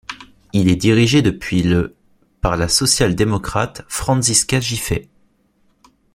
[0.51, 1.95] Il est dirigé depuis le
[2.41, 5.07] par la sociale-démocrate Franziska Giffey.